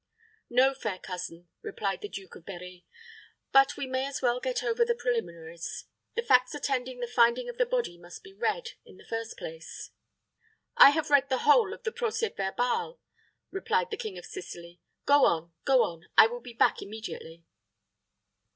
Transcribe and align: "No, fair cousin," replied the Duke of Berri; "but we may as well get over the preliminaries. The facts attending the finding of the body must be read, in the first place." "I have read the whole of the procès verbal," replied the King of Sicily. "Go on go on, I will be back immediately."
"No, 0.49 0.73
fair 0.73 0.97
cousin," 0.97 1.47
replied 1.61 2.01
the 2.01 2.09
Duke 2.09 2.33
of 2.35 2.43
Berri; 2.43 2.87
"but 3.51 3.77
we 3.77 3.85
may 3.85 4.07
as 4.07 4.19
well 4.19 4.39
get 4.39 4.63
over 4.63 4.83
the 4.83 4.95
preliminaries. 4.95 5.85
The 6.15 6.23
facts 6.23 6.55
attending 6.55 6.99
the 6.99 7.05
finding 7.07 7.47
of 7.49 7.59
the 7.59 7.67
body 7.67 7.99
must 7.99 8.23
be 8.23 8.33
read, 8.33 8.69
in 8.83 8.97
the 8.97 9.05
first 9.05 9.37
place." 9.37 9.91
"I 10.75 10.89
have 10.89 11.11
read 11.11 11.29
the 11.29 11.45
whole 11.45 11.71
of 11.71 11.83
the 11.83 11.91
procès 11.91 12.35
verbal," 12.35 12.99
replied 13.51 13.91
the 13.91 13.95
King 13.97 14.17
of 14.17 14.25
Sicily. 14.25 14.81
"Go 15.05 15.23
on 15.25 15.53
go 15.65 15.83
on, 15.83 16.07
I 16.17 16.25
will 16.25 16.41
be 16.41 16.53
back 16.53 16.81
immediately." 16.81 17.45